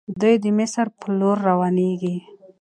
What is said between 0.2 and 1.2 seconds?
دوی د مصر په